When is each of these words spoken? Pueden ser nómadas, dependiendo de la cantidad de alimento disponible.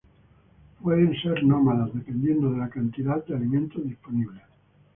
Pueden 0.81 1.13
ser 1.21 1.43
nómadas, 1.43 1.93
dependiendo 1.93 2.49
de 2.51 2.57
la 2.57 2.69
cantidad 2.71 3.23
de 3.23 3.35
alimento 3.35 3.79
disponible. 3.79 4.41